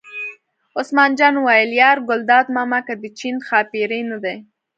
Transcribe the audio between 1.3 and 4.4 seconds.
وویل: یار ګلداد ماما که د چین ښاپېرۍ نه دي.